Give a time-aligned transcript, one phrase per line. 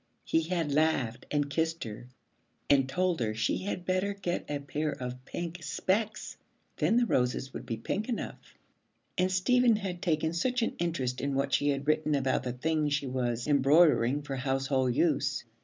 [0.25, 2.07] He had laughed and kissed her
[2.71, 6.37] and told her she had better get a pair of pink specs,
[6.77, 8.55] then the roses would be pink enough.
[9.15, 12.95] And Stephen had taken such an interest in what she had written about the things
[12.95, 15.43] she was embroidering for household use.